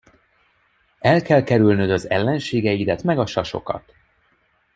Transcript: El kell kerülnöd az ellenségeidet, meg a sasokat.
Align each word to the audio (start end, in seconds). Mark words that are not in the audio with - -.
El 1.01 1.21
kell 1.23 1.43
kerülnöd 1.43 1.89
az 1.91 2.09
ellenségeidet, 2.09 3.03
meg 3.03 3.19
a 3.19 3.25
sasokat. 3.25 3.93